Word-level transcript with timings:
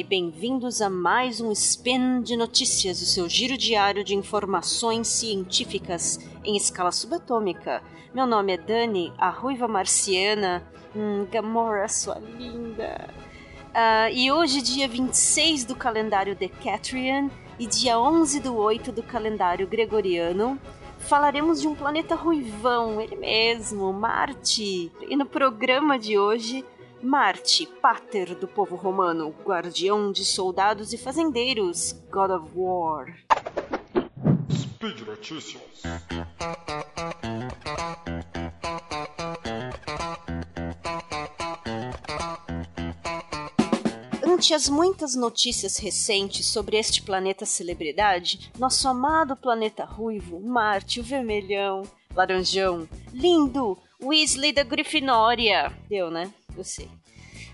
e 0.00 0.02
bem-vindos 0.02 0.80
a 0.80 0.88
mais 0.88 1.42
um 1.42 1.52
Spin 1.52 2.22
de 2.22 2.34
Notícias, 2.34 3.02
o 3.02 3.04
seu 3.04 3.28
giro 3.28 3.54
diário 3.58 4.02
de 4.02 4.14
informações 4.14 5.06
científicas 5.08 6.18
em 6.42 6.56
escala 6.56 6.90
subatômica. 6.90 7.82
Meu 8.14 8.26
nome 8.26 8.54
é 8.54 8.56
Dani, 8.56 9.12
a 9.18 9.28
ruiva 9.28 9.68
marciana. 9.68 10.66
Hum, 10.96 11.26
Gamora, 11.30 11.86
sua 11.86 12.18
linda. 12.18 13.10
Uh, 13.74 14.10
e 14.14 14.32
hoje, 14.32 14.62
dia 14.62 14.88
26 14.88 15.66
do 15.66 15.76
calendário 15.76 16.34
Decatrian 16.34 17.30
e 17.58 17.66
dia 17.66 18.00
11 18.00 18.40
do 18.40 18.56
8 18.56 18.90
do 18.92 19.02
calendário 19.02 19.66
Gregoriano, 19.66 20.58
falaremos 20.98 21.60
de 21.60 21.68
um 21.68 21.74
planeta 21.74 22.14
ruivão, 22.14 23.02
ele 23.02 23.16
mesmo, 23.16 23.92
Marte. 23.92 24.90
E 25.06 25.14
no 25.14 25.26
programa 25.26 25.98
de 25.98 26.18
hoje 26.18 26.64
Marte, 27.02 27.66
pater 27.66 28.34
do 28.34 28.46
povo 28.46 28.76
romano, 28.76 29.34
guardião 29.42 30.12
de 30.12 30.22
soldados 30.22 30.92
e 30.92 30.98
fazendeiros, 30.98 31.92
God 32.10 32.30
of 32.30 32.50
War. 32.54 33.06
Speed 34.52 35.00
Notícias. 35.06 35.82
Ante 44.22 44.52
as 44.52 44.68
muitas 44.68 45.14
notícias 45.14 45.78
recentes 45.78 46.46
sobre 46.46 46.76
este 46.76 47.02
planeta 47.02 47.46
celebridade, 47.46 48.52
nosso 48.58 48.86
amado 48.86 49.34
planeta 49.34 49.84
ruivo, 49.84 50.38
Marte, 50.40 51.00
o 51.00 51.02
vermelhão, 51.02 51.82
laranjão, 52.14 52.86
lindo, 53.12 53.78
Weasley 54.02 54.52
da 54.52 54.62
Grifinória. 54.62 55.72
Deu, 55.88 56.10
né? 56.10 56.32
Sei. 56.64 56.86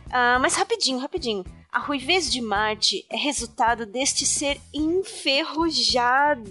Uh, 0.06 0.38
mas 0.40 0.54
rapidinho, 0.54 0.98
rapidinho. 0.98 1.44
A 1.70 1.78
ruivez 1.78 2.30
de 2.30 2.40
Marte 2.40 3.04
é 3.10 3.16
resultado 3.16 3.84
deste 3.84 4.24
ser 4.24 4.60
enferrujado. 4.72 6.50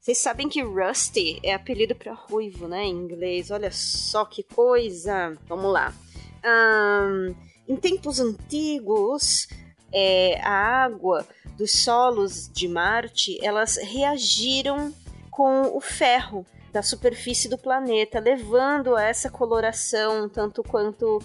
Vocês 0.00 0.18
sabem 0.18 0.48
que 0.48 0.62
Rusty 0.62 1.38
é 1.42 1.52
apelido 1.54 1.94
para 1.94 2.14
ruivo, 2.14 2.66
né, 2.66 2.84
em 2.84 2.94
inglês. 2.94 3.50
Olha 3.50 3.70
só 3.70 4.24
que 4.24 4.42
coisa. 4.42 5.36
Vamos 5.46 5.72
lá. 5.72 5.94
Um, 6.44 7.34
em 7.68 7.76
tempos 7.76 8.18
antigos, 8.18 9.48
é, 9.92 10.40
a 10.42 10.84
água 10.84 11.26
dos 11.56 11.72
solos 11.72 12.50
de 12.52 12.68
Marte 12.68 13.38
elas 13.42 13.76
reagiram 13.76 14.94
com 15.38 15.76
o 15.76 15.80
ferro 15.80 16.44
da 16.72 16.82
superfície 16.82 17.48
do 17.48 17.56
planeta, 17.56 18.18
levando 18.18 18.96
a 18.96 19.04
essa 19.04 19.30
coloração 19.30 20.28
tanto 20.28 20.64
quanto 20.64 21.22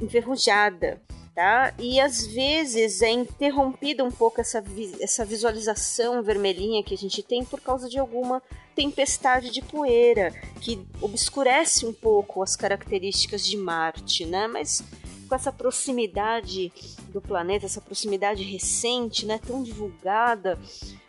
enferrujada. 0.00 1.00
Tá? 1.32 1.72
E 1.78 2.00
às 2.00 2.26
vezes 2.26 3.00
é 3.02 3.10
interrompida 3.10 4.02
um 4.02 4.10
pouco 4.10 4.40
essa, 4.40 4.60
vi 4.60 4.92
essa 5.00 5.24
visualização 5.24 6.24
vermelhinha 6.24 6.82
que 6.82 6.92
a 6.92 6.98
gente 6.98 7.22
tem 7.22 7.44
por 7.44 7.60
causa 7.60 7.88
de 7.88 8.00
alguma 8.00 8.42
tempestade 8.74 9.50
de 9.50 9.62
poeira 9.62 10.34
que 10.60 10.84
obscurece 11.00 11.86
um 11.86 11.92
pouco 11.92 12.42
as 12.42 12.56
características 12.56 13.46
de 13.46 13.56
Marte, 13.56 14.26
né? 14.26 14.48
Mas 14.48 14.82
com 15.28 15.34
essa 15.34 15.52
proximidade 15.52 16.70
do 17.10 17.20
planeta, 17.20 17.64
essa 17.64 17.80
proximidade 17.80 18.42
recente, 18.42 19.24
né, 19.24 19.38
tão 19.38 19.62
divulgada 19.62 20.58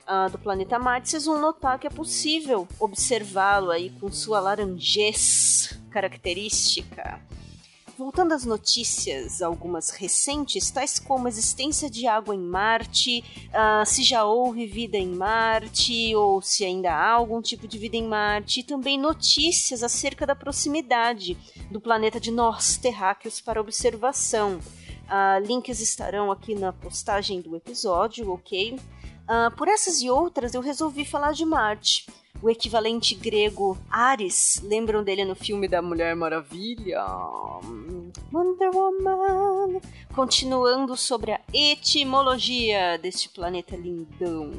uh, 0.07 0.29
do 0.31 0.37
planeta 0.37 0.77
Marte, 0.79 1.09
vocês 1.09 1.25
vão 1.25 1.39
notar 1.39 1.79
que 1.79 1.87
é 1.87 1.89
possível 1.89 2.67
observá-lo 2.79 3.71
aí 3.71 3.89
com 3.89 4.11
sua 4.11 4.39
laranjez 4.39 5.79
característica. 5.89 7.21
Voltando 7.95 8.33
às 8.33 8.43
notícias, 8.43 9.39
algumas 9.39 9.91
recentes, 9.91 10.71
tais 10.71 10.97
como 10.97 11.27
a 11.27 11.29
existência 11.29 11.87
de 11.87 12.07
água 12.07 12.33
em 12.33 12.39
Marte, 12.39 13.23
uh, 13.49 13.85
se 13.85 14.01
já 14.01 14.25
houve 14.25 14.65
vida 14.65 14.97
em 14.97 15.13
Marte 15.13 16.15
ou 16.15 16.41
se 16.41 16.65
ainda 16.65 16.91
há 16.91 17.11
algum 17.11 17.39
tipo 17.39 17.67
de 17.67 17.77
vida 17.77 17.95
em 17.95 18.07
Marte, 18.07 18.61
e 18.61 18.63
também 18.63 18.97
notícias 18.97 19.83
acerca 19.83 20.25
da 20.25 20.35
proximidade 20.35 21.37
do 21.69 21.79
planeta 21.79 22.19
de 22.19 22.31
nós, 22.31 22.77
terráqueos, 22.77 23.39
para 23.39 23.61
observação. 23.61 24.59
Uh, 25.03 25.45
links 25.45 25.79
estarão 25.79 26.31
aqui 26.31 26.55
na 26.55 26.73
postagem 26.73 27.41
do 27.41 27.55
episódio, 27.55 28.31
ok? 28.31 28.79
Uh, 29.23 29.55
por 29.55 29.67
essas 29.67 30.01
e 30.01 30.09
outras, 30.09 30.53
eu 30.53 30.61
resolvi 30.61 31.05
falar 31.05 31.31
de 31.31 31.45
Marte 31.45 32.05
o 32.43 32.49
equivalente 32.49 33.15
grego 33.15 33.77
Ares. 33.89 34.61
Lembram 34.63 35.01
dele 35.01 35.23
no 35.23 35.33
filme 35.33 35.65
da 35.65 35.81
Mulher 35.81 36.13
Maravilha? 36.13 37.01
Wonder 38.33 38.69
Woman. 38.75 39.79
Continuando 40.13 40.97
sobre 40.97 41.31
a 41.31 41.39
etimologia 41.53 42.97
deste 42.97 43.29
planeta 43.29 43.77
lindão. 43.77 44.51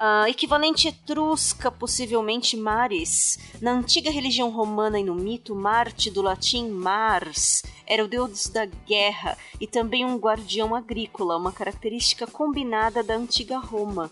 Uh, 0.00 0.28
equivalente 0.28 0.86
etrusca, 0.86 1.72
possivelmente 1.72 2.56
Mares. 2.56 3.36
Na 3.60 3.72
antiga 3.72 4.12
religião 4.12 4.48
romana 4.48 5.00
e 5.00 5.02
no 5.02 5.12
mito, 5.12 5.56
Marte, 5.56 6.08
do 6.08 6.22
latim 6.22 6.68
Mars, 6.68 7.64
era 7.84 8.04
o 8.04 8.06
deus 8.06 8.46
da 8.46 8.64
guerra 8.64 9.36
e 9.60 9.66
também 9.66 10.04
um 10.04 10.16
guardião 10.16 10.72
agrícola, 10.72 11.36
uma 11.36 11.50
característica 11.50 12.28
combinada 12.28 13.02
da 13.02 13.16
antiga 13.16 13.58
Roma. 13.58 14.08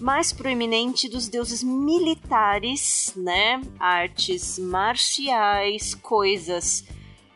Mais 0.00 0.32
proeminente 0.32 1.06
dos 1.06 1.28
deuses 1.28 1.62
militares, 1.62 3.12
né? 3.14 3.60
Artes 3.78 4.58
marciais, 4.58 5.94
coisas 5.94 6.82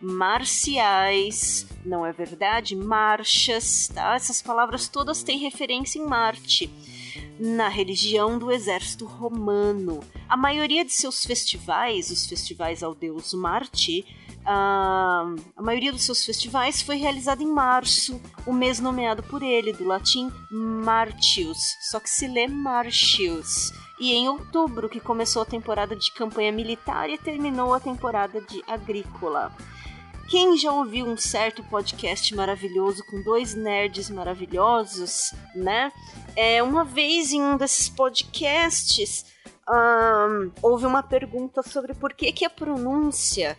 marciais, 0.00 1.66
não 1.84 2.06
é 2.06 2.12
verdade? 2.12 2.74
Marchas, 2.74 3.90
tá? 3.94 4.14
Essas 4.14 4.40
palavras 4.40 4.88
todas 4.88 5.22
têm 5.22 5.36
referência 5.36 5.98
em 5.98 6.06
Marte 6.06 6.70
na 7.40 7.68
religião 7.68 8.38
do 8.38 8.52
exército 8.52 9.06
romano. 9.06 10.00
A 10.28 10.36
maioria 10.36 10.84
de 10.84 10.92
seus 10.92 11.24
festivais, 11.24 12.10
os 12.10 12.26
festivais 12.26 12.82
ao 12.82 12.94
deus 12.94 13.32
Marte, 13.32 14.04
a, 14.44 15.24
a 15.56 15.62
maioria 15.62 15.90
dos 15.90 16.04
seus 16.04 16.24
festivais 16.24 16.82
foi 16.82 16.96
realizada 16.96 17.42
em 17.42 17.50
março, 17.50 18.20
o 18.46 18.52
mês 18.52 18.78
nomeado 18.78 19.22
por 19.22 19.42
ele, 19.42 19.72
do 19.72 19.84
latim 19.84 20.30
Martius, 20.50 21.76
só 21.90 21.98
que 21.98 22.10
se 22.10 22.28
lê 22.28 22.46
Martius. 22.46 23.72
E 23.98 24.12
em 24.12 24.28
outubro, 24.28 24.88
que 24.88 25.00
começou 25.00 25.42
a 25.42 25.46
temporada 25.46 25.96
de 25.96 26.12
campanha 26.12 26.52
militar 26.52 27.08
e 27.08 27.18
terminou 27.18 27.72
a 27.72 27.80
temporada 27.80 28.40
de 28.40 28.62
agrícola. 28.66 29.54
Quem 30.30 30.56
já 30.56 30.72
ouviu 30.72 31.06
um 31.06 31.16
certo 31.16 31.60
podcast 31.64 32.32
maravilhoso 32.36 33.04
com 33.04 33.20
dois 33.20 33.52
nerds 33.52 34.08
maravilhosos, 34.08 35.34
né? 35.56 35.92
É, 36.36 36.62
uma 36.62 36.84
vez 36.84 37.32
em 37.32 37.42
um 37.42 37.56
desses 37.56 37.88
podcasts 37.88 39.26
um, 39.68 40.52
houve 40.62 40.86
uma 40.86 41.02
pergunta 41.02 41.64
sobre 41.64 41.94
por 41.94 42.12
que, 42.12 42.32
que 42.32 42.44
a 42.44 42.50
pronúncia 42.50 43.58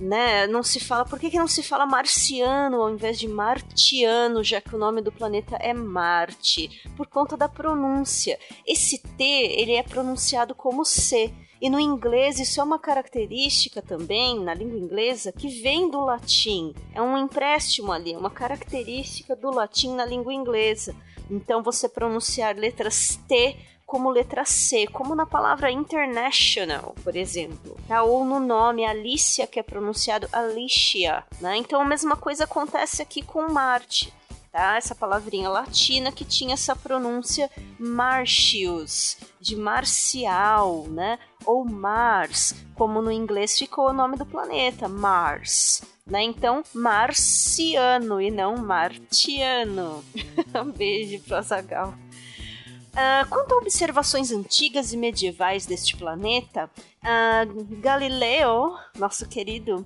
né? 0.00 0.46
Não 0.46 0.62
se 0.62 0.80
fala. 0.80 1.04
Por 1.04 1.18
que, 1.18 1.30
que 1.30 1.38
não 1.38 1.46
se 1.46 1.62
fala 1.62 1.86
marciano 1.86 2.82
ao 2.82 2.90
invés 2.90 3.18
de 3.18 3.28
martiano, 3.28 4.42
já 4.42 4.60
que 4.60 4.74
o 4.74 4.78
nome 4.78 5.00
do 5.00 5.12
planeta 5.12 5.56
é 5.56 5.72
Marte? 5.72 6.82
Por 6.96 7.06
conta 7.06 7.36
da 7.36 7.48
pronúncia. 7.48 8.38
Esse 8.66 8.98
T 8.98 9.24
ele 9.24 9.72
é 9.72 9.82
pronunciado 9.82 10.54
como 10.54 10.84
C. 10.84 11.32
E 11.64 11.70
no 11.70 11.80
inglês 11.80 12.38
isso 12.38 12.60
é 12.60 12.62
uma 12.62 12.78
característica 12.78 13.80
também, 13.80 14.38
na 14.38 14.52
língua 14.52 14.78
inglesa, 14.78 15.32
que 15.32 15.48
vem 15.62 15.90
do 15.90 15.98
latim. 15.98 16.74
É 16.94 17.00
um 17.00 17.16
empréstimo 17.16 17.90
ali, 17.90 18.14
uma 18.14 18.28
característica 18.28 19.34
do 19.34 19.50
latim 19.50 19.94
na 19.94 20.04
língua 20.04 20.34
inglesa. 20.34 20.94
Então 21.30 21.62
você 21.62 21.88
pronunciar 21.88 22.54
letras 22.54 23.18
T 23.26 23.56
como 23.86 24.10
letra 24.10 24.44
C, 24.44 24.86
como 24.88 25.14
na 25.14 25.24
palavra 25.24 25.70
international, 25.70 26.94
por 27.02 27.16
exemplo, 27.16 27.74
tá? 27.88 28.02
Ou 28.02 28.26
no 28.26 28.40
nome 28.40 28.84
Alicia, 28.84 29.46
que 29.46 29.58
é 29.58 29.62
pronunciado 29.62 30.28
Alicia, 30.34 31.24
né? 31.40 31.56
Então 31.56 31.80
a 31.80 31.86
mesma 31.86 32.14
coisa 32.14 32.44
acontece 32.44 33.00
aqui 33.00 33.22
com 33.22 33.50
Marte. 33.50 34.12
Tá? 34.54 34.76
Essa 34.76 34.94
palavrinha 34.94 35.48
latina 35.48 36.12
que 36.12 36.24
tinha 36.24 36.54
essa 36.54 36.76
pronúncia 36.76 37.50
Martius, 37.76 39.16
de 39.40 39.56
marcial, 39.56 40.86
né? 40.86 41.18
Ou 41.44 41.64
Mars, 41.64 42.54
como 42.76 43.02
no 43.02 43.10
inglês 43.10 43.58
ficou 43.58 43.88
o 43.88 43.92
nome 43.92 44.16
do 44.16 44.24
planeta, 44.24 44.86
Mars. 44.88 45.82
Né? 46.06 46.22
Então, 46.22 46.62
marciano 46.72 48.20
e 48.20 48.30
não 48.30 48.56
martiano. 48.56 50.04
um 50.64 50.70
beijo 50.70 51.20
pro. 51.24 51.40
Uh, 51.40 53.28
quanto 53.28 53.54
a 53.54 53.58
observações 53.58 54.30
antigas 54.30 54.92
e 54.92 54.96
medievais 54.96 55.66
deste 55.66 55.96
planeta, 55.96 56.70
uh, 57.02 57.80
Galileu, 57.80 58.76
nosso 58.96 59.28
querido 59.28 59.84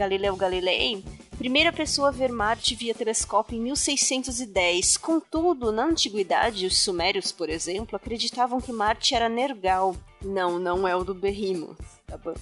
Galileu 0.00 0.34
Galilei, 0.34 1.04
primeira 1.36 1.70
pessoa 1.70 2.08
a 2.08 2.10
ver 2.10 2.32
Marte 2.32 2.74
via 2.74 2.94
telescópio 2.94 3.58
em 3.58 3.60
1610. 3.60 4.96
Contudo, 4.96 5.70
na 5.70 5.84
antiguidade, 5.84 6.64
os 6.64 6.78
sumérios, 6.78 7.30
por 7.30 7.50
exemplo, 7.50 7.96
acreditavam 7.96 8.62
que 8.62 8.72
Marte 8.72 9.14
era 9.14 9.28
Nergal. 9.28 9.94
Não, 10.24 10.58
não 10.58 10.88
é 10.88 10.96
o 10.96 11.04
do 11.04 11.12
da 11.12 12.16
banda. 12.16 12.40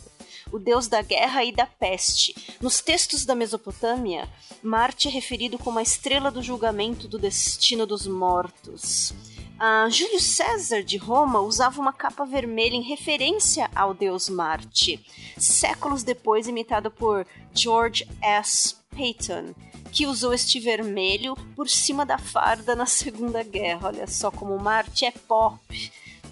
O 0.53 0.59
deus 0.61 0.87
da 0.87 1.03
guerra 1.03 1.43
e 1.43 1.51
da 1.51 1.67
peste. 1.67 2.33
Nos 2.61 2.81
textos 2.81 3.25
da 3.25 3.35
Mesopotâmia, 3.35 4.29
Marte 4.63 5.09
é 5.09 5.11
referido 5.11 5.59
como 5.59 5.81
a 5.81 5.83
estrela 5.83 6.31
do 6.31 6.41
julgamento 6.41 7.09
do 7.09 7.19
destino 7.19 7.87
dos 7.87 8.07
mortos. 8.07 9.13
Uh, 9.59 9.91
Júlio 9.91 10.21
César 10.21 10.85
de 10.85 10.97
Roma 10.97 11.41
usava 11.41 11.81
uma 11.81 11.93
capa 11.93 12.25
vermelha 12.25 12.77
em 12.77 12.83
referência 12.83 13.69
ao 13.75 13.93
deus 13.93 14.29
Marte, 14.29 15.05
séculos 15.37 16.05
depois 16.05 16.47
imitado 16.47 16.93
por 16.93 17.27
George 17.53 18.07
S. 18.23 18.77
Peyton, 18.91 19.53
que 19.91 20.07
usou 20.07 20.33
este 20.33 20.61
vermelho 20.61 21.35
por 21.57 21.69
cima 21.69 22.07
da 22.07 22.19
farda 22.19 22.77
na 22.77 22.87
Segunda 22.87 23.43
Guerra. 23.43 23.89
Olha 23.89 24.07
só 24.07 24.31
como 24.31 24.57
Marte 24.61 25.05
é 25.05 25.11
pop. 25.11 25.59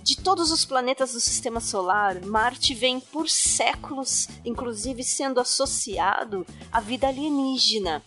De 0.04 0.16
todos 0.18 0.52
os 0.52 0.64
planetas 0.64 1.12
do 1.12 1.18
sistema 1.18 1.58
solar, 1.58 2.24
Marte 2.24 2.74
vem 2.74 3.00
por 3.00 3.28
séculos, 3.28 4.28
inclusive 4.44 5.02
sendo 5.02 5.40
associado 5.40 6.46
à 6.70 6.80
vida 6.80 7.08
alienígena. 7.08 8.04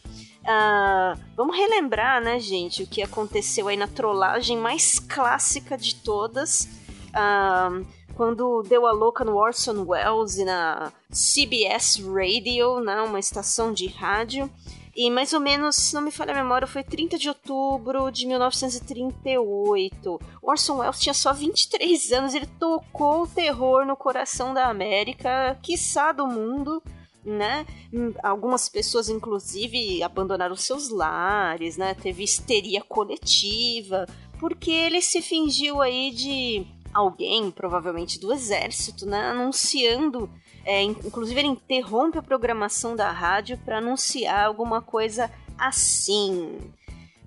Uh, 0.49 1.13
vamos 1.35 1.55
relembrar, 1.55 2.19
né, 2.23 2.39
gente, 2.39 2.81
o 2.81 2.87
que 2.87 3.03
aconteceu 3.03 3.67
aí 3.67 3.77
na 3.77 3.87
trollagem 3.87 4.57
mais 4.57 4.97
clássica 4.97 5.77
de 5.77 5.93
todas. 5.93 6.67
Uh, 7.09 7.85
quando 8.15 8.63
deu 8.63 8.87
a 8.87 8.91
louca 8.91 9.23
no 9.23 9.37
Orson 9.37 9.85
Welles 9.85 10.39
e 10.39 10.45
na 10.45 10.91
CBS 11.11 12.03
Radio, 12.03 12.79
né, 12.79 12.99
uma 13.01 13.19
estação 13.19 13.71
de 13.71 13.85
rádio. 13.85 14.49
E 14.95 15.11
mais 15.11 15.33
ou 15.33 15.39
menos, 15.39 15.75
se 15.75 15.93
não 15.93 16.01
me 16.01 16.09
falha 16.09 16.33
a 16.33 16.43
memória, 16.43 16.65
foi 16.67 16.83
30 16.83 17.19
de 17.19 17.29
outubro 17.29 18.09
de 18.09 18.25
1938. 18.25 20.19
Orson 20.41 20.77
Welles 20.77 20.99
tinha 20.99 21.13
só 21.13 21.31
23 21.31 22.11
anos, 22.11 22.33
ele 22.33 22.47
tocou 22.59 23.21
o 23.21 23.27
terror 23.27 23.85
no 23.85 23.95
coração 23.95 24.51
da 24.51 24.67
América, 24.67 25.59
quiçá 25.61 26.11
do 26.11 26.25
mundo 26.25 26.81
né? 27.23 27.65
Hum, 27.93 28.13
algumas 28.23 28.69
pessoas, 28.69 29.09
inclusive, 29.09 30.01
abandonaram 30.03 30.55
seus 30.55 30.89
lares, 30.89 31.77
né? 31.77 31.93
Teve 31.93 32.23
histeria 32.23 32.81
coletiva, 32.81 34.07
porque 34.39 34.71
ele 34.71 35.01
se 35.01 35.21
fingiu 35.21 35.81
aí 35.81 36.11
de 36.11 36.65
alguém, 36.93 37.51
provavelmente 37.51 38.19
do 38.19 38.33
exército, 38.33 39.05
né? 39.05 39.29
Anunciando. 39.29 40.29
É, 40.65 40.81
inclusive, 40.81 41.39
ele 41.39 41.49
interrompe 41.49 42.17
a 42.17 42.23
programação 42.23 42.95
da 42.95 43.11
rádio 43.11 43.57
para 43.65 43.77
anunciar 43.77 44.45
alguma 44.45 44.81
coisa 44.81 45.31
assim. 45.57 46.57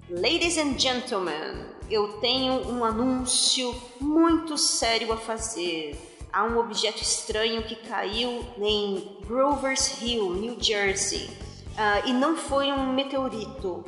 Ladies 0.08 0.58
and 0.58 0.78
gentlemen, 0.78 1.66
eu 1.90 2.18
tenho 2.20 2.68
um 2.70 2.84
anúncio 2.84 3.74
muito 4.00 4.58
sério 4.58 5.12
a 5.12 5.16
fazer 5.16 5.96
há 6.32 6.44
um 6.44 6.58
objeto 6.58 7.02
estranho 7.02 7.62
que 7.62 7.76
caiu 7.76 8.44
em 8.58 9.18
Grover's 9.26 10.00
Hill, 10.00 10.34
New 10.34 10.56
Jersey, 10.60 11.26
uh, 11.26 12.08
e 12.08 12.12
não 12.12 12.36
foi 12.36 12.72
um 12.72 12.92
meteorito. 12.92 13.84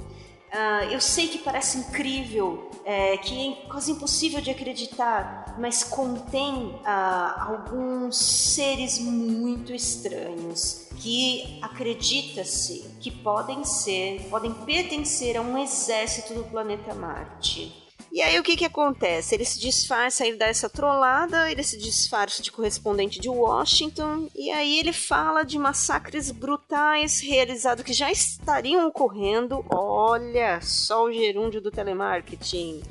Uh, 0.54 0.84
eu 0.92 1.00
sei 1.00 1.26
que 1.26 1.38
parece 1.38 1.78
incrível, 1.78 2.70
é, 2.84 3.16
que 3.16 3.48
é 3.48 3.68
quase 3.68 3.90
impossível 3.90 4.40
de 4.40 4.50
acreditar, 4.50 5.56
mas 5.58 5.82
contém 5.82 6.66
uh, 6.66 7.40
alguns 7.48 8.16
seres 8.16 9.00
muito 9.00 9.72
estranhos 9.72 10.88
que 10.98 11.58
acredita-se 11.60 12.88
que 13.00 13.10
podem 13.10 13.64
ser, 13.64 14.28
podem 14.30 14.52
pertencer 14.52 15.36
a 15.36 15.40
um 15.40 15.58
exército 15.58 16.34
do 16.34 16.44
planeta 16.44 16.94
Marte. 16.94 17.83
E 18.14 18.22
aí 18.22 18.38
o 18.38 18.44
que 18.44 18.56
que 18.56 18.64
acontece? 18.64 19.34
Ele 19.34 19.44
se 19.44 19.58
disfarça, 19.58 20.24
ele 20.24 20.36
dá 20.36 20.46
essa 20.46 20.70
trollada, 20.70 21.50
ele 21.50 21.64
se 21.64 21.76
disfarça 21.76 22.40
de 22.40 22.52
correspondente 22.52 23.18
de 23.18 23.28
Washington, 23.28 24.30
e 24.36 24.52
aí 24.52 24.78
ele 24.78 24.92
fala 24.92 25.42
de 25.42 25.58
massacres 25.58 26.30
brutais 26.30 27.18
realizados 27.18 27.84
que 27.84 27.92
já 27.92 28.12
estariam 28.12 28.86
ocorrendo. 28.86 29.66
Olha 29.68 30.60
só 30.60 31.06
o 31.06 31.12
gerúndio 31.12 31.60
do 31.60 31.72
telemarketing. 31.72 32.84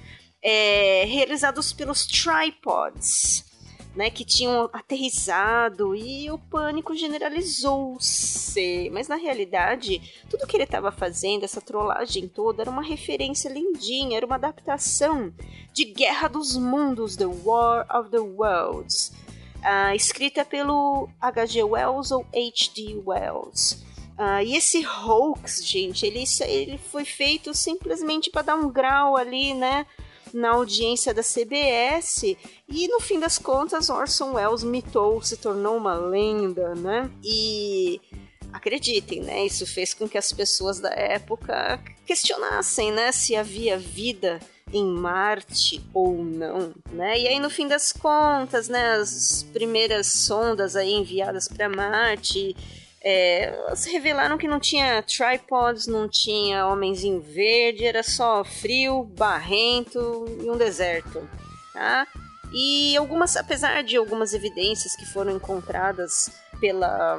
É, 0.44 1.06
realizados 1.06 1.72
pelos 1.72 2.06
tripods 2.06 3.46
né, 3.96 4.10
que 4.10 4.26
tinham 4.26 4.70
aterrizado 4.74 5.96
e 5.96 6.30
o 6.32 6.38
pânico 6.38 6.96
generalizou-se. 6.96 8.90
Mas 8.92 9.08
na 9.08 9.16
realidade, 9.16 10.02
tudo 10.30 10.48
que 10.48 10.58
ele 10.58 10.64
estava 10.64 10.92
fazendo, 10.92 11.44
essa 11.44 11.62
trollagem 11.62 12.28
toda, 12.28 12.64
era 12.64 12.72
uma 12.72 12.84
referência 12.84 13.50
lindinha, 13.50 14.18
era 14.18 14.26
uma 14.26 14.36
adaptação 14.36 15.34
de 15.72 15.86
Guerra 15.86 16.28
dos 16.28 16.58
Mundos, 16.58 17.16
The 17.16 17.26
War 17.26 17.86
of 17.96 18.10
the 18.10 18.20
Worlds, 18.20 19.14
uh, 19.60 19.96
escrita 19.96 20.44
pelo 20.44 21.10
H.G. 21.22 21.64
Wells 21.64 22.12
ou 22.12 22.26
H.D. 22.34 23.02
Wells. 23.06 23.84
Uh, 24.18 24.44
e 24.46 24.56
esse 24.56 24.86
hoax, 24.86 25.66
gente, 25.66 26.06
ele, 26.06 26.24
ele 26.42 26.78
foi 26.78 27.04
feito 27.04 27.54
simplesmente 27.54 28.30
para 28.30 28.44
dar 28.44 28.56
um 28.56 28.72
grau 28.72 29.18
ali, 29.18 29.56
né? 29.56 29.88
Na 30.34 30.52
audiência 30.52 31.14
da 31.14 31.22
CBS 31.22 32.36
e 32.68 32.88
no 32.88 33.00
fim 33.00 33.20
das 33.20 33.38
contas 33.38 33.90
Orson 33.90 34.34
Welles 34.34 34.64
mitou, 34.64 35.22
se 35.22 35.38
tornou 35.38 35.78
uma 35.78 35.96
lenda, 35.96 36.74
né? 36.76 37.10
E 37.24 38.02
acreditem, 38.52 39.22
né? 39.22 39.46
Isso 39.46 39.66
fez 39.66 39.94
com 39.94 40.08
que 40.08 40.18
as 40.18 40.32
pessoas 40.32 40.80
da 40.80 40.90
época 40.90 41.80
questionassem, 42.06 42.92
né, 42.92 43.12
se 43.12 43.36
havia 43.36 43.78
vida 43.78 44.40
em 44.72 44.86
Marte 44.86 45.82
ou 45.94 46.24
não, 46.24 46.74
né? 46.92 47.20
E 47.20 47.28
aí 47.28 47.40
no 47.40 47.50
fim 47.50 47.68
das 47.68 47.92
contas, 47.92 48.68
né, 48.68 48.94
as 48.94 49.46
primeiras 49.54 50.08
sondas 50.08 50.76
aí 50.76 50.94
enviadas 50.94 51.48
para 51.48 51.70
Marte 51.70 52.56
é, 53.04 53.46
elas 53.46 53.86
revelaram 53.86 54.38
que 54.38 54.48
não 54.48 54.60
tinha 54.60 55.04
tripods, 55.04 55.88
não 55.88 56.08
tinha 56.08 56.66
homens 56.66 57.04
em 57.04 57.20
verde, 57.20 57.86
era 57.86 58.02
só 58.02 58.44
frio, 58.44 59.04
barrento 59.04 60.26
e 60.42 60.50
um 60.50 60.56
deserto. 60.56 61.28
Tá? 61.74 62.08
E 62.54 62.96
algumas, 62.96 63.36
apesar 63.36 63.84
de 63.84 63.98
algumas 63.98 64.34
evidências 64.34 64.96
que 64.96 65.06
foram 65.06 65.36
encontradas 65.36 66.32
pela, 66.62 67.18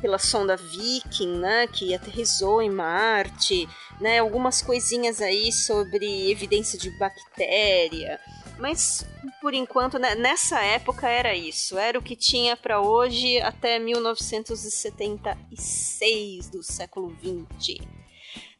pela 0.00 0.18
sonda 0.18 0.56
Viking, 0.56 1.38
né, 1.38 1.66
que 1.66 1.94
aterrizou 1.94 2.62
em 2.62 2.70
Marte, 2.70 3.68
né, 4.00 4.20
algumas 4.20 4.62
coisinhas 4.62 5.20
aí 5.20 5.52
sobre 5.52 6.30
evidência 6.30 6.78
de 6.78 6.88
bactéria, 6.98 8.20
mas 8.58 9.06
por 9.40 9.54
enquanto, 9.54 9.98
né, 9.98 10.14
nessa 10.14 10.60
época 10.60 11.08
era 11.08 11.34
isso. 11.34 11.78
Era 11.78 11.98
o 11.98 12.02
que 12.02 12.14
tinha 12.16 12.54
para 12.56 12.80
hoje 12.80 13.40
até 13.40 13.78
1976 13.78 16.50
do 16.50 16.62
século 16.62 17.08
20. 17.22 17.80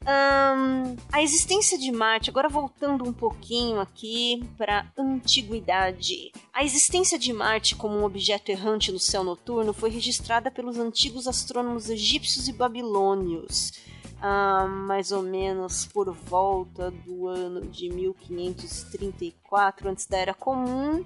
Um, 0.08 0.96
a 1.10 1.20
existência 1.20 1.76
de 1.76 1.90
Marte, 1.90 2.30
agora 2.30 2.48
voltando 2.48 3.04
um 3.04 3.12
pouquinho 3.12 3.80
aqui 3.80 4.48
para 4.56 4.86
antiguidade. 4.96 6.30
A 6.52 6.62
existência 6.62 7.18
de 7.18 7.32
Marte 7.32 7.74
como 7.74 7.98
um 7.98 8.04
objeto 8.04 8.50
errante 8.50 8.92
no 8.92 9.00
céu 9.00 9.24
noturno 9.24 9.72
foi 9.72 9.90
registrada 9.90 10.48
pelos 10.48 10.78
antigos 10.78 11.26
astrônomos 11.26 11.90
egípcios 11.90 12.46
e 12.46 12.52
babilônios 12.52 13.72
ah, 14.20 14.66
mais 14.66 15.12
ou 15.12 15.22
menos 15.22 15.86
por 15.86 16.12
volta 16.12 16.90
do 16.90 17.26
ano 17.28 17.60
de 17.60 17.88
1534 17.90 19.88
antes 19.88 20.06
da 20.06 20.18
Era 20.18 20.34
Comum. 20.34 21.04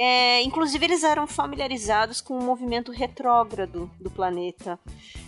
É, 0.00 0.42
inclusive, 0.42 0.84
eles 0.84 1.02
eram 1.02 1.26
familiarizados 1.26 2.20
com 2.20 2.38
o 2.38 2.42
movimento 2.42 2.92
retrógrado 2.92 3.90
do 3.98 4.08
planeta. 4.08 4.78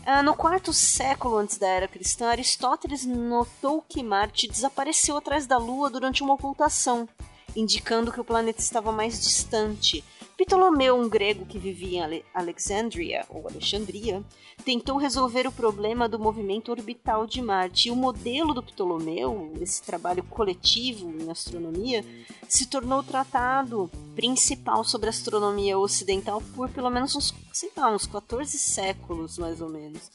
Ah, 0.06 0.22
no 0.22 0.34
quarto 0.34 0.72
século 0.72 1.37
antes 1.37 1.58
da 1.58 1.66
Era 1.66 1.88
Cristã, 1.88 2.28
Aristóteles 2.28 3.04
notou 3.04 3.82
que 3.82 4.02
Marte 4.02 4.46
desapareceu 4.46 5.16
atrás 5.16 5.44
da 5.46 5.58
Lua 5.58 5.90
durante 5.90 6.22
uma 6.22 6.34
ocultação, 6.34 7.08
indicando 7.56 8.12
que 8.12 8.20
o 8.20 8.25
planeta 8.25 8.60
estava 8.60 8.92
mais 8.92 9.20
distante. 9.20 10.04
Ptolomeu, 10.44 10.97
um 10.97 11.06
grego 11.06 11.44
que 11.44 11.59
vivia 11.59 12.06
em 12.06 12.25
Alexandria, 12.32 13.26
ou 13.28 13.47
Alexandria, 13.47 14.25
tentou 14.64 14.97
resolver 14.97 15.47
o 15.47 15.52
problema 15.52 16.09
do 16.09 16.18
movimento 16.18 16.70
orbital 16.70 17.26
de 17.26 17.42
Marte. 17.42 17.88
E 17.88 17.90
o 17.90 17.97
modelo 17.97 18.54
do 18.54 18.62
Ptolomeu, 18.62 19.52
esse 19.61 19.82
trabalho 19.82 20.23
coletivo 20.25 21.11
em 21.11 21.30
astronomia, 21.30 22.02
se 22.49 22.66
tornou 22.66 23.00
o 23.00 23.04
tratado 23.04 23.90
principal 24.16 24.82
sobre 24.82 25.11
astronomia 25.11 25.78
ocidental 25.78 26.42
por 26.56 26.70
pelo 26.70 26.88
menos 26.88 27.14
uns, 27.14 27.35
sei 27.52 27.70
lá, 27.76 27.94
uns 27.94 28.06
14 28.06 28.59
séculos, 28.59 29.37
mais 29.37 29.61
ou 29.61 29.68
menos. 29.68 30.11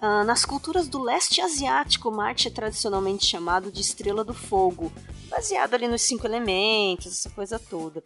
Uh, 0.00 0.22
nas 0.22 0.44
culturas 0.44 0.86
do 0.86 1.02
leste 1.02 1.40
asiático, 1.40 2.12
Marte 2.12 2.46
é 2.46 2.50
tradicionalmente 2.52 3.26
chamado 3.26 3.72
de 3.72 3.80
estrela 3.80 4.22
do 4.22 4.32
fogo. 4.32 4.92
baseado 5.28 5.74
ali 5.74 5.88
nos 5.88 6.02
cinco 6.02 6.28
elementos, 6.28 7.06
essa 7.06 7.30
coisa 7.30 7.58
toda. 7.58 8.04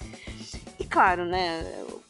E 0.79 0.85
claro, 0.85 1.25
né, 1.25 1.63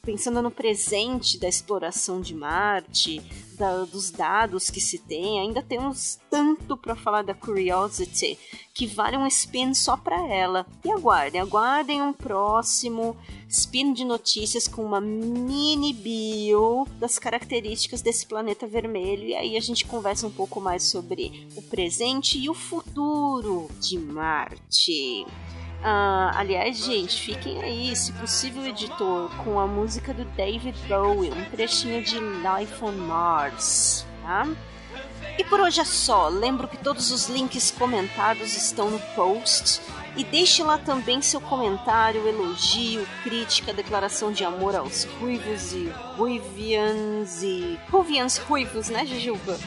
pensando 0.03 0.41
no 0.41 0.51
presente 0.51 1.39
da 1.39 1.47
exploração 1.47 2.21
de 2.21 2.35
Marte, 2.35 3.21
da, 3.57 3.83
dos 3.83 4.09
dados 4.09 4.69
que 4.69 4.79
se 4.79 4.97
tem, 4.97 5.39
ainda 5.39 5.61
temos 5.61 6.17
tanto 6.29 6.77
para 6.77 6.95
falar 6.95 7.23
da 7.23 7.33
Curiosity 7.33 8.39
que 8.73 8.87
vale 8.87 9.17
um 9.17 9.27
spin 9.27 9.73
só 9.73 9.97
para 9.97 10.25
ela. 10.27 10.65
E 10.85 10.91
aguardem, 10.91 11.41
aguardem 11.41 12.01
um 12.01 12.13
próximo 12.13 13.17
spin 13.49 13.91
de 13.91 14.05
notícias 14.05 14.67
com 14.67 14.83
uma 14.83 15.01
mini 15.01 15.91
bio 15.91 16.87
das 16.97 17.19
características 17.19 18.01
desse 18.01 18.25
planeta 18.25 18.65
vermelho 18.65 19.25
e 19.25 19.35
aí 19.35 19.57
a 19.57 19.59
gente 19.59 19.85
conversa 19.85 20.25
um 20.25 20.31
pouco 20.31 20.61
mais 20.61 20.83
sobre 20.83 21.47
o 21.55 21.61
presente 21.63 22.37
e 22.37 22.49
o 22.49 22.53
futuro 22.53 23.67
de 23.79 23.97
Marte. 23.97 25.25
Uh, 25.79 26.35
aliás, 26.35 26.77
gente, 26.77 27.21
fiquem 27.21 27.63
aí, 27.63 27.95
se 27.95 28.11
possível, 28.11 28.65
editor, 28.65 29.29
com 29.43 29.59
a 29.59 29.65
música 29.65 30.13
do 30.13 30.25
David 30.25 30.77
Bowie, 30.89 31.31
um 31.31 31.45
trechinho 31.45 32.03
de 32.03 32.19
Life 32.19 32.83
on 32.83 32.91
Mars, 32.91 34.05
tá? 34.21 34.45
E 35.37 35.43
por 35.45 35.61
hoje 35.61 35.79
é 35.79 35.85
só. 35.85 36.27
Lembro 36.27 36.67
que 36.67 36.75
todos 36.75 37.11
os 37.11 37.29
links 37.29 37.71
comentados 37.71 38.57
estão 38.57 38.89
no 38.89 38.99
post. 39.15 39.79
E 40.17 40.23
deixe 40.25 40.61
lá 40.61 40.77
também 40.77 41.21
seu 41.21 41.39
comentário, 41.39 42.27
elogio, 42.27 43.07
crítica, 43.23 43.71
declaração 43.71 44.33
de 44.33 44.43
amor 44.43 44.75
aos 44.75 45.05
ruivos 45.05 45.71
e 45.71 45.89
ruivians 46.17 47.41
e 47.41 47.79
ruivians 47.89 48.37
ruivos, 48.37 48.89
né, 48.89 49.05
Jujuba? 49.05 49.57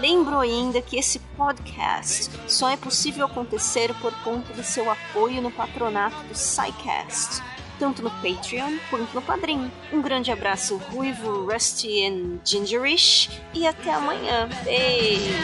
Lembro 0.00 0.38
ainda 0.38 0.82
que 0.82 0.98
esse 0.98 1.18
podcast 1.36 2.30
só 2.46 2.68
é 2.68 2.76
possível 2.76 3.26
acontecer 3.26 3.94
por 3.94 4.12
conta 4.22 4.52
do 4.52 4.62
seu 4.62 4.90
apoio 4.90 5.40
no 5.40 5.50
patronato 5.50 6.16
do 6.24 6.34
SciCast, 6.34 7.42
tanto 7.78 8.02
no 8.02 8.10
Patreon 8.10 8.76
quanto 8.90 9.14
no 9.14 9.22
Padrim. 9.22 9.70
Um 9.92 10.02
grande 10.02 10.30
abraço 10.30 10.76
ruivo, 10.76 11.50
rusty 11.50 11.88
e 11.88 12.40
gingerish 12.44 13.30
e 13.54 13.66
até 13.66 13.94
amanhã. 13.94 14.48
Beijo! 14.64 15.34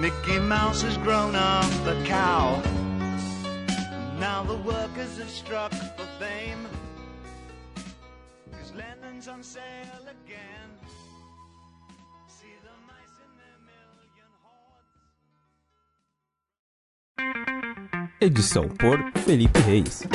Mickey 0.00 0.38
Mouse 0.38 0.80
has 0.80 0.96
grown 0.96 1.34
up 1.34 1.70
a 1.86 2.02
cow. 2.06 2.58
Now 4.18 4.42
the 4.42 4.56
workers 4.56 5.18
have 5.18 5.28
struck 5.28 5.70
for 5.72 6.06
fame. 6.18 6.66
Cause 8.50 8.72
Lennon's 8.74 9.28
on 9.28 9.42
sale 9.42 10.06
again. 10.08 10.70
See 12.28 12.56
the 12.62 12.72
mice 12.88 13.20
in 13.20 13.30
their 13.36 13.58
million 13.68 14.30
hordes. 17.92 18.16
Edição 18.22 18.68
por 18.70 18.96
Felipe 19.20 19.58
Reis. 19.66 20.06